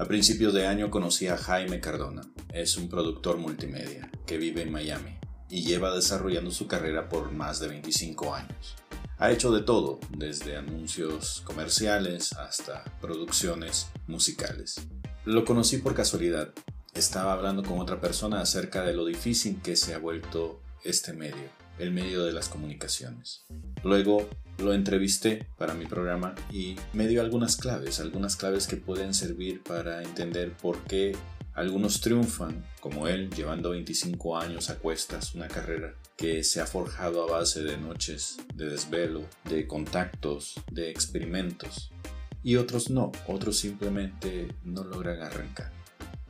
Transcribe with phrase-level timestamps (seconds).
[0.00, 2.22] A principios de año conocí a Jaime Cardona.
[2.54, 5.18] Es un productor multimedia que vive en Miami
[5.50, 8.76] y lleva desarrollando su carrera por más de 25 años.
[9.18, 14.80] Ha hecho de todo, desde anuncios comerciales hasta producciones musicales.
[15.26, 16.54] Lo conocí por casualidad.
[16.94, 21.50] Estaba hablando con otra persona acerca de lo difícil que se ha vuelto este medio,
[21.80, 23.46] el medio de las comunicaciones.
[23.82, 24.28] Luego
[24.58, 29.62] lo entrevisté para mi programa y me dio algunas claves, algunas claves que pueden servir
[29.62, 31.16] para entender por qué
[31.54, 37.22] algunos triunfan, como él, llevando 25 años a cuestas una carrera que se ha forjado
[37.22, 41.90] a base de noches de desvelo, de contactos, de experimentos.
[42.42, 45.79] Y otros no, otros simplemente no logran arrancar.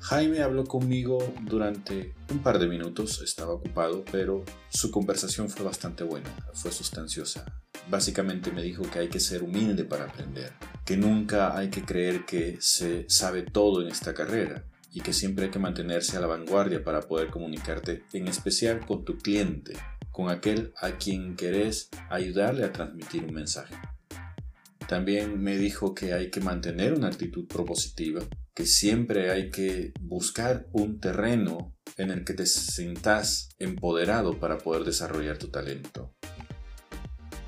[0.00, 6.04] Jaime habló conmigo durante un par de minutos, estaba ocupado, pero su conversación fue bastante
[6.04, 7.44] buena, fue sustanciosa.
[7.88, 10.52] Básicamente me dijo que hay que ser humilde para aprender,
[10.86, 15.44] que nunca hay que creer que se sabe todo en esta carrera y que siempre
[15.44, 19.74] hay que mantenerse a la vanguardia para poder comunicarte, en especial con tu cliente,
[20.10, 23.74] con aquel a quien querés ayudarle a transmitir un mensaje.
[24.88, 28.22] También me dijo que hay que mantener una actitud propositiva,
[28.54, 34.84] que siempre hay que buscar un terreno en el que te sientas empoderado para poder
[34.84, 36.14] desarrollar tu talento.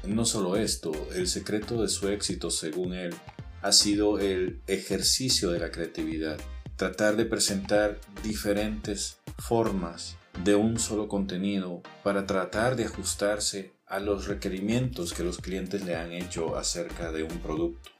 [0.04, 3.14] No solo esto, el secreto de su éxito, según él,
[3.62, 6.40] ha sido el ejercicio de la creatividad,
[6.76, 14.26] tratar de presentar diferentes formas de un solo contenido para tratar de ajustarse a los
[14.26, 17.90] requerimientos que los clientes le han hecho acerca de un producto.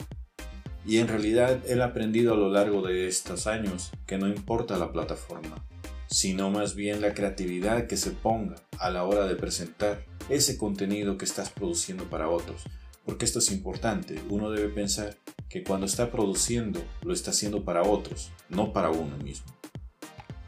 [0.85, 4.93] Y en realidad ha aprendido a lo largo de estos años que no importa la
[4.93, 5.65] plataforma,
[6.09, 11.17] sino más bien la creatividad que se ponga a la hora de presentar ese contenido
[11.17, 12.65] que estás produciendo para otros.
[13.05, 15.17] Porque esto es importante, uno debe pensar
[15.49, 19.53] que cuando está produciendo lo está haciendo para otros, no para uno mismo.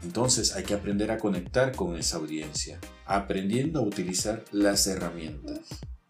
[0.03, 5.61] Entonces hay que aprender a conectar con esa audiencia, aprendiendo a utilizar las herramientas.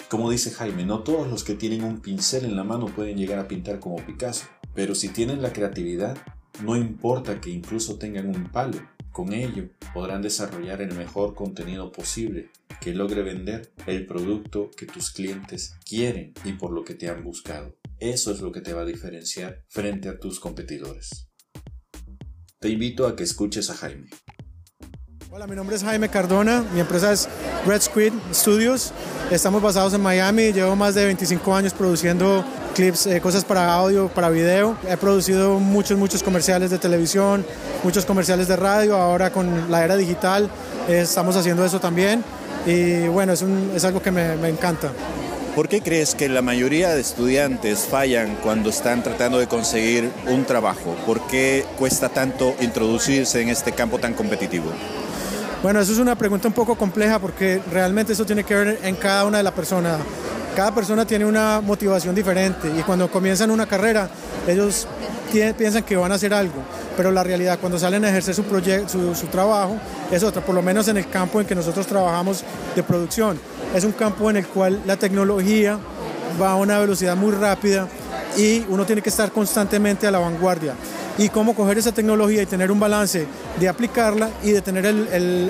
[0.10, 3.40] Como dice Jaime, no todos los que tienen un pincel en la mano pueden llegar
[3.40, 4.46] a pintar como Picasso,
[4.76, 6.16] pero si tienen la creatividad,
[6.64, 8.80] no importa que incluso tengan un palo,
[9.12, 12.52] con ello podrán desarrollar el mejor contenido posible
[12.82, 17.24] que logre vender el producto que tus clientes quieren y por lo que te han
[17.24, 17.76] buscado.
[17.98, 21.30] Eso es lo que te va a diferenciar frente a tus competidores.
[22.60, 24.10] Te invito a que escuches a Jaime.
[25.36, 27.28] Hola, mi nombre es Jaime Cardona, mi empresa es
[27.66, 28.94] Red Squid Studios.
[29.30, 34.08] Estamos basados en Miami, llevo más de 25 años produciendo clips, eh, cosas para audio,
[34.08, 34.78] para video.
[34.90, 37.46] He producido muchos, muchos comerciales de televisión,
[37.84, 40.50] muchos comerciales de radio, ahora con la era digital
[40.88, 42.24] eh, estamos haciendo eso también
[42.66, 44.94] y bueno, es, un, es algo que me, me encanta.
[45.54, 50.46] ¿Por qué crees que la mayoría de estudiantes fallan cuando están tratando de conseguir un
[50.46, 50.96] trabajo?
[51.06, 54.72] ¿Por qué cuesta tanto introducirse en este campo tan competitivo?
[55.66, 58.96] Bueno, eso es una pregunta un poco compleja porque realmente eso tiene que ver en
[58.98, 59.98] cada una de las personas.
[60.56, 64.08] Cada persona tiene una motivación diferente y cuando comienzan una carrera,
[64.48, 64.88] ellos
[65.58, 66.62] piensan que van a hacer algo,
[66.96, 69.76] pero la realidad cuando salen a ejercer su, su, su trabajo
[70.12, 72.44] es otra, por lo menos en el campo en que nosotros trabajamos
[72.76, 73.40] de producción.
[73.74, 75.80] Es un campo en el cual la tecnología
[76.40, 77.88] va a una velocidad muy rápida
[78.38, 80.76] y uno tiene que estar constantemente a la vanguardia
[81.18, 83.26] y cómo coger esa tecnología y tener un balance
[83.60, 84.86] de aplicarla y de tener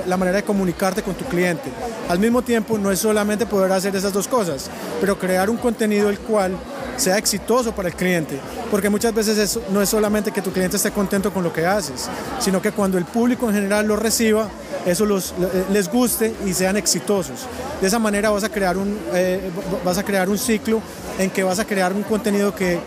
[0.06, 1.70] la manera de comunicarte con tu cliente.
[2.08, 4.70] Al mismo tiempo, no es solamente poder hacer esas dos cosas,
[5.02, 6.56] pero crear un contenido el cual
[6.98, 8.40] sea exitoso para el cliente,
[8.72, 11.66] porque muchas veces eso no es solamente que tu cliente esté contento con lo que
[11.66, 12.10] haces,
[12.40, 14.48] sino que cuando el público en general lo reciba,
[14.86, 15.34] eso los,
[15.72, 17.48] les guste y sean exitosos.
[17.82, 19.52] De esa manera vas a crear un, eh,
[19.84, 20.82] vas a crear un ciclo
[21.20, 22.80] en que vas a crear un contenido que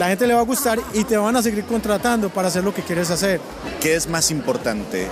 [0.00, 2.72] la gente le va a gustar y te van a seguir contratando para hacer lo
[2.72, 3.38] que quieres hacer.
[3.82, 5.06] ¿Qué es más importante,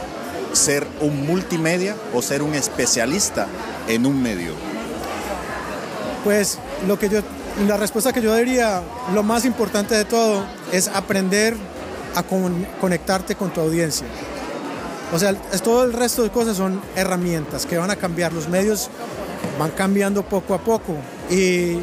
[0.55, 3.49] ser un multimedia o ser un especialista
[3.87, 4.53] en un medio?
[6.25, 7.21] Pues lo que yo,
[7.67, 8.81] la respuesta que yo diría,
[9.13, 11.55] lo más importante de todo es aprender
[12.15, 12.23] a
[12.81, 14.07] conectarte con tu audiencia.
[15.13, 18.33] O sea, todo el resto de cosas son herramientas que van a cambiar.
[18.33, 18.89] Los medios
[19.59, 20.95] van cambiando poco a poco
[21.29, 21.77] y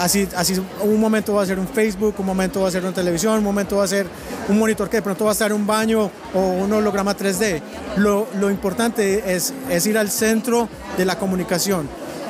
[0.00, 2.94] Así, así un momento va a ser un Facebook, un momento va a ser una
[2.94, 4.06] televisión, un momento va a ser
[4.48, 7.60] un monitor que de pronto va a estar un baño o un holograma 3D.
[7.98, 11.86] Lo, lo importante es, es ir al centro de la comunicación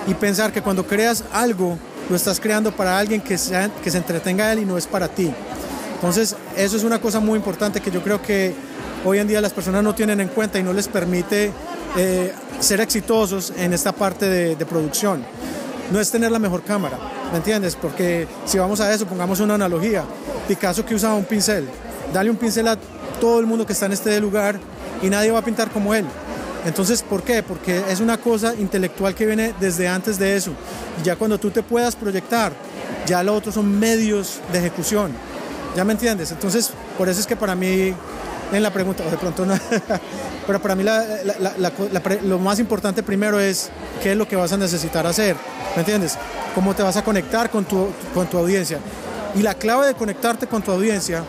[0.08, 1.78] y pensar que cuando creas algo,
[2.08, 5.06] lo estás creando para alguien que, sea, que se entretenga él y no es para
[5.06, 5.32] ti.
[5.94, 8.52] Entonces, eso es una cosa muy importante que yo creo que
[9.04, 11.52] hoy en día las personas no tienen en cuenta y no les permite
[11.96, 15.24] eh, ser exitosos en esta parte de, de producción.
[15.90, 16.98] No es tener la mejor cámara,
[17.32, 17.76] ¿me entiendes?
[17.76, 20.04] Porque si vamos a eso, pongamos una analogía.
[20.46, 21.68] Picasso que usaba un pincel,
[22.12, 22.78] dale un pincel a
[23.20, 24.58] todo el mundo que está en este lugar
[25.02, 26.04] y nadie va a pintar como él.
[26.64, 27.42] Entonces, ¿por qué?
[27.42, 30.52] Porque es una cosa intelectual que viene desde antes de eso.
[31.02, 32.52] Ya cuando tú te puedas proyectar,
[33.06, 35.12] ya lo otro son medios de ejecución.
[35.74, 36.30] ¿Ya me entiendes?
[36.32, 37.94] Entonces, por eso es que para mí,
[38.52, 39.54] en la pregunta, de pronto no,
[40.46, 40.84] pero para mí
[42.24, 43.70] lo más importante primero es
[44.02, 45.36] qué es lo que vas a necesitar hacer.
[45.74, 46.16] ¿Me entiendes?
[46.54, 48.78] Cómo te vas a conectar con tu, con tu audiencia.
[49.34, 51.22] Y la clave de conectarte con tu audiencia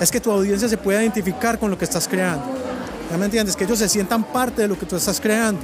[0.00, 2.44] es que tu audiencia se pueda identificar con lo que estás creando.
[3.10, 3.56] ¿Ya me entiendes?
[3.56, 5.60] Que ellos se sientan parte de lo que tú estás creando.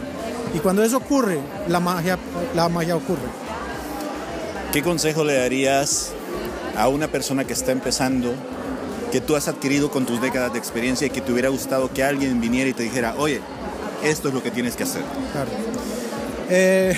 [0.54, 1.38] Y cuando eso ocurre,
[1.68, 2.18] la magia,
[2.54, 3.22] la magia ocurre.
[4.72, 6.12] ¿Qué consejo le darías
[6.76, 8.34] a una persona que está empezando,
[9.12, 12.02] que tú has adquirido con tus décadas de experiencia y que te hubiera gustado que
[12.02, 13.42] alguien viniera y te dijera, oye,
[14.02, 15.02] esto es lo que tienes que hacer?
[15.32, 15.50] Claro.
[16.48, 16.96] Eh,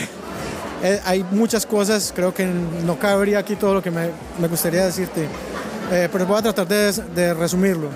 [0.85, 4.85] eh, hay muchas cosas, creo que no cabría aquí todo lo que me, me gustaría
[4.85, 5.27] decirte,
[5.91, 7.89] eh, pero voy a tratar de, de, resumirlo.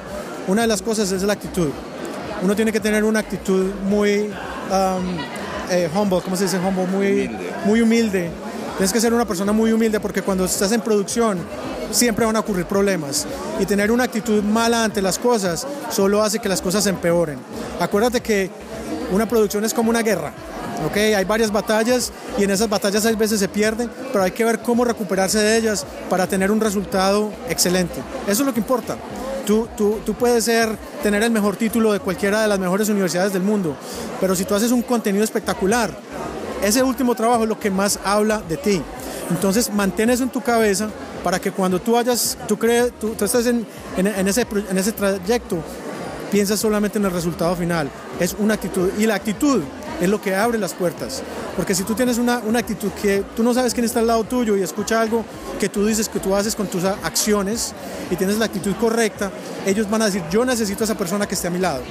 [0.49, 1.71] Una de las cosas es la actitud.
[2.43, 4.31] Uno tiene que tener una actitud muy
[4.71, 6.87] um, humble, ¿cómo se dice humble?
[6.87, 7.51] Muy humilde.
[7.65, 8.31] muy humilde.
[8.79, 11.37] Tienes que ser una persona muy humilde porque cuando estás en producción
[11.91, 13.27] siempre van a ocurrir problemas.
[13.59, 17.41] Y tener una actitud mala ante las cosas solo hace que las cosas se empeoren.
[17.81, 18.49] Acuérdate que
[19.11, 20.33] una producción es como una guerra.
[20.87, 24.45] Okay, hay varias batallas y en esas batallas a veces se pierden, pero hay que
[24.45, 28.01] ver cómo recuperarse de ellas para tener un resultado excelente.
[28.29, 28.97] Eso es lo que importa.
[29.45, 30.69] Tú, tú, tú, puedes ser,
[31.03, 33.75] tener el mejor título de cualquiera de las mejores universidades del mundo,
[34.21, 35.91] pero si tú haces un contenido espectacular,
[36.63, 38.83] ese último trabajo es lo que más habla de ti.
[39.31, 40.89] Entonces mantén eso en tu cabeza
[41.23, 43.67] para que cuando tú vayas, tú crees, tú, tú estás en,
[43.97, 45.59] ese, en ese trayecto,
[46.31, 47.91] piensas solamente en el resultado final.
[48.19, 48.91] Es una actitud.
[48.99, 49.63] Y la actitud
[50.01, 51.23] es lo que abre las puertas.
[51.57, 54.25] Porque si tú tienes una, una, actitud que tú no sabes quién está al lado
[54.25, 55.25] tuyo y escucha algo
[55.59, 57.75] que tú dices que tú haces con tus acciones
[58.11, 59.31] y tienes la actitud correcta,
[59.67, 61.83] ellos van a decir, yo necesito a esa persona que esté a mi lado.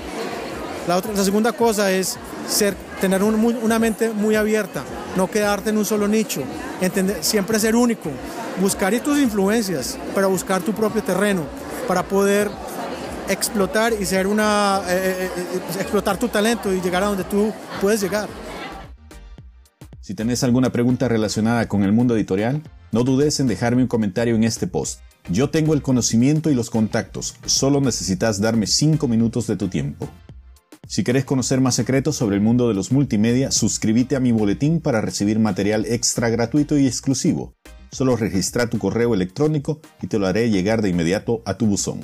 [0.87, 2.17] La, otra, la segunda cosa es
[2.47, 4.83] ser, tener un, una mente muy abierta,
[5.15, 6.41] no quedarte en un solo nicho,
[6.81, 8.09] entender, siempre ser único,
[8.61, 11.43] buscar tus influencias, para buscar tu propio terreno,
[11.87, 12.49] para poder
[13.29, 17.53] explotar y ser una eh, eh, eh, explotar tu talento y llegar a donde tú
[17.81, 18.29] puedes llegar.
[19.99, 22.61] Si tenés alguna pregunta relacionada con el mundo editorial,
[22.93, 25.01] no dudes en dejarme un comentario en este post.
[25.29, 30.07] Yo tengo el conocimiento y los contactos, solo necesitas darme 5 minutos de tu tiempo.
[30.87, 34.79] Si querés conocer más secretos sobre el mundo de los multimedia, suscríbete a mi boletín
[34.79, 37.53] para recibir material extra gratuito y exclusivo.
[37.91, 41.99] Solo registra tu correo electrónico y te lo haré llegar de inmediato a tu buzón.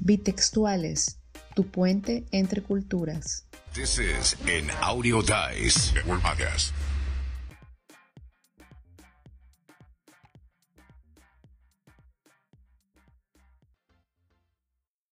[0.00, 1.20] Bitextuales,
[1.54, 3.46] tu puente entre culturas.
[3.72, 4.36] This is
[4.80, 6.74] Audio Dice Network Podcast.